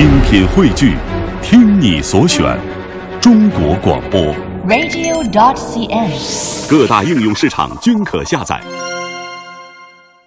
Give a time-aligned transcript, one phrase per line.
[0.00, 0.96] 精品汇聚，
[1.42, 2.58] 听你所选，
[3.20, 4.18] 中国广播。
[4.66, 6.70] radio.dot.cn，。
[6.70, 8.58] 各大应用市场均可下载。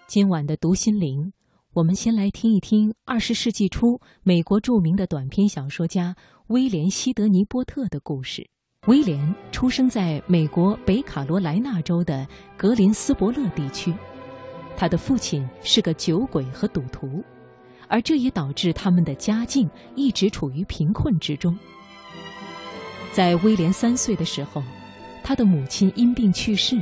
[0.06, 1.34] 今晚的读心灵，
[1.74, 6.16] 我们先来听一听二十世纪初美国著名的短篇小说家
[6.50, 8.48] 威廉·西德尼·波特的故事。
[8.86, 13.92] 威廉出生在美国北卡罗来纳州的格林斯伯勒地区，
[14.78, 17.24] 他的父亲是个酒鬼和赌徒，
[17.94, 21.56] 而这也导致他们的家境一直处于贫困之中。
[23.12, 24.64] 在威廉三岁的时候，
[25.24, 26.82] 他的母亲因病去世，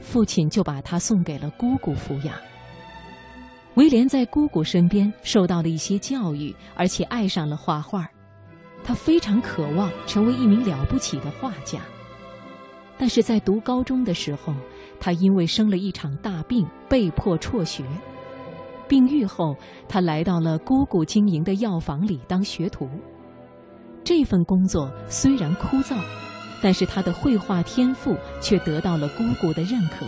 [0.00, 2.34] 父亲就把他送给了姑姑抚养。
[3.74, 8.08] 威廉在姑姑身边受到了一些教育，而且爱上了画画。
[8.82, 11.80] 他非常渴望成为一名了不起的画家，
[12.96, 14.54] 但是在读高中的时候，
[14.98, 17.84] 他因为生了一场大病，被迫辍学。
[18.88, 19.56] 病愈后，
[19.88, 22.88] 他来到了姑姑经营的药房里当学徒。
[24.04, 25.96] 这份工作虽然枯燥，
[26.62, 30.06] 但是他的绘画天赋却得到了姑姑的认可。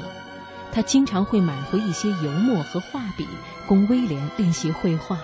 [0.71, 3.27] 他经常会买回一些油墨和画笔，
[3.67, 5.19] 供威廉练习绘画。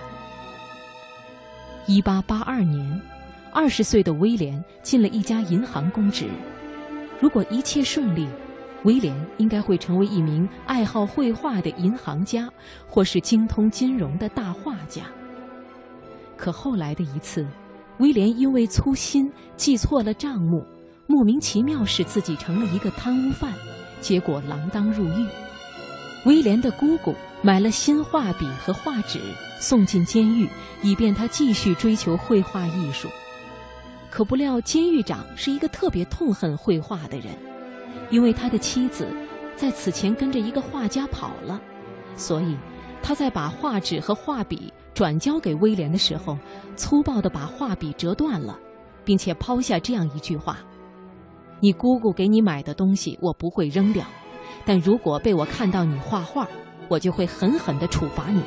[1.85, 3.01] 一八八二年，
[3.53, 6.25] 二十岁的威廉进了一家银行公职。
[7.21, 8.27] 如果一切顺利，
[8.85, 12.47] 威廉应该会成为一名爱好绘画的银行家，
[12.87, 15.03] 或是精通金融的大画家。
[16.37, 17.45] 可后来的一次，
[17.99, 20.63] 威廉因为粗心记错了账目，
[21.07, 23.53] 莫名其妙使自己成了一个贪污犯，
[24.01, 25.27] 结果锒铛入狱。
[26.25, 29.19] 威廉的姑姑买了新画笔和画纸，
[29.59, 30.47] 送进监狱，
[30.81, 33.07] 以便他继续追求绘画艺术。
[34.11, 37.33] 可不料，监狱长是一个特别痛恨绘画的人，
[38.09, 39.07] 因为他的妻子
[39.55, 41.59] 在此前跟着一个画家跑了，
[42.15, 42.57] 所以
[43.01, 46.37] 他在把画纸和画笔转交给威廉的时候，
[46.75, 48.57] 粗暴地把画笔折断了，
[49.03, 50.59] 并且抛下这样一句话
[51.61, 54.05] ：“你姑姑给你买的东西，我不会扔掉。”
[54.65, 56.47] 但如果被我看到你画画，
[56.87, 58.41] 我就会狠狠地处罚你。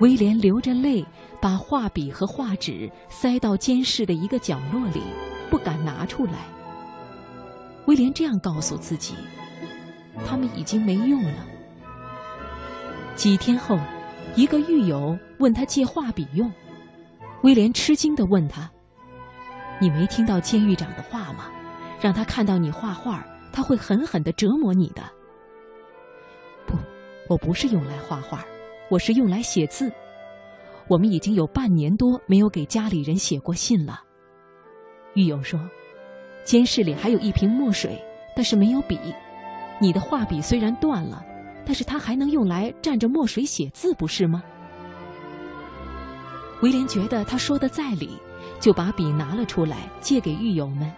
[0.00, 1.04] 威廉流着泪，
[1.40, 5.02] 把画笔和画纸塞到监室的一个角落里，
[5.50, 6.46] 不敢拿出来。
[7.88, 9.14] 威廉这样告诉自己：
[10.26, 11.46] 他们已经没用了。
[13.14, 13.78] 几天后，
[14.36, 16.52] 一个狱友问他借画笔用，
[17.42, 18.70] 威廉吃惊地问他
[19.80, 21.50] ：“你没听到监狱长的话吗？
[21.98, 25.02] 让他看到你画画。”他会狠狠地折磨你的。
[26.64, 26.76] 不，
[27.28, 28.44] 我不是用来画画，
[28.88, 29.90] 我是用来写字。
[30.86, 34.00] 我们已经有半年多没有给家里人写过信了。
[35.14, 35.58] 狱友说
[36.44, 38.00] ：“监室里还有一瓶墨水，
[38.34, 38.98] 但是没有笔。
[39.80, 41.24] 你的画笔虽然断了，
[41.64, 44.42] 但是它还能用来蘸着墨水写字，不是吗？”
[46.62, 48.18] 威廉觉得他说的在理，
[48.58, 50.90] 就把笔拿了出来，借给狱友们。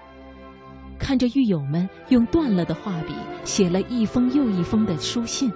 [0.99, 3.15] 看着狱友们用断了的画笔
[3.45, 5.53] 写了一封又一封的书信，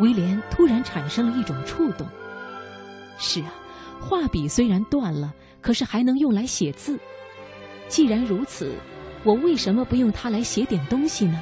[0.00, 2.06] 威廉突然产生了一种触动。
[3.18, 3.52] 是啊，
[4.00, 6.98] 画笔虽然断了，可是还能用来写字。
[7.88, 8.74] 既然如此，
[9.24, 11.40] 我为什么不用它来写点东西呢？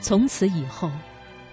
[0.00, 0.90] 从此以后，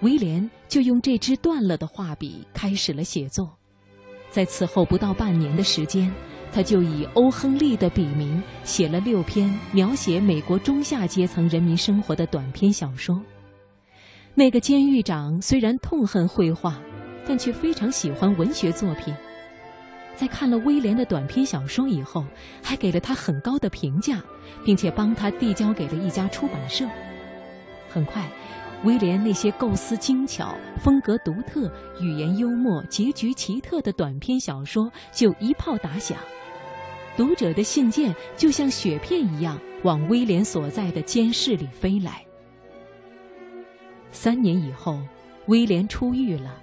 [0.02, 3.58] 威廉就用这支断了的画笔开始了写作。
[4.30, 6.14] 在此后不到半年的时间。
[6.50, 13.22] 他就以欧亨利的笔名写了六篇描写美国中下阶层人民生活的短篇小说。
[14.34, 16.81] 那个监狱长虽然痛恨绘画，
[17.28, 19.14] 但却非常喜欢文学作品。
[20.17, 22.25] 在看了威廉的短篇小说以后，
[22.63, 24.19] 还给了他很高的评价，
[24.66, 26.85] 并且帮他递交给了一家出版社。
[27.88, 28.27] 很快，
[28.83, 36.17] 威廉那些构思精巧、风格独特、语言幽默、结局奇特的短篇小说就一炮打响。
[37.16, 42.23] 读者的信件就像雪片一样往威廉所在的监室里飞来。
[44.11, 45.00] 三年以后，
[45.45, 46.59] 威廉出狱了，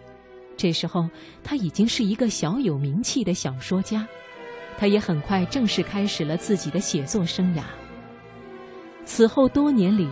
[0.56, 1.09] 这时候
[1.42, 4.06] 他已经是一个小有名气的小说家，
[4.79, 7.62] 他也很快正式开始了自己的写作生涯。
[9.05, 10.08] 此后多年里，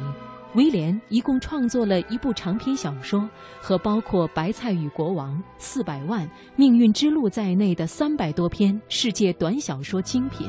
[0.55, 3.27] 威廉一共创作了一部长篇小说
[3.59, 6.27] 和包括《白菜与国王》《四百万》
[6.57, 10.47] 《命运之路》在内的三百多篇世界短小说精品，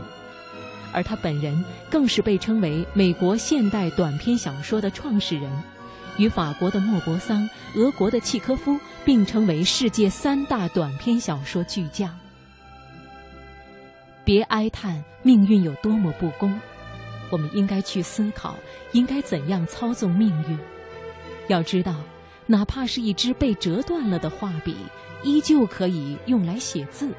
[0.92, 5.50] 而他本人更是被称为美国现代短篇小说的创始人，
[6.18, 12.18] 与法国的莫泊桑、俄国的契科夫并称为世界三大短篇小说巨匠。
[14.24, 16.60] 别哀叹命运有多么不公。
[17.30, 18.56] 我们应该去思考，
[18.92, 20.58] 应该怎样操纵命运。
[21.48, 21.96] 要知道，
[22.46, 24.76] 哪怕是一支被折断了的画笔，
[25.24, 27.12] 依旧可以用来写字。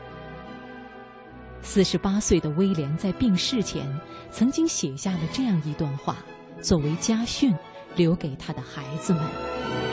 [1.63, 3.85] 四十八岁的威廉在病逝前，
[4.31, 6.19] 曾经写下了这样一段话，
[6.61, 7.53] 作为家训，
[7.97, 9.84] 留给他的孩子们。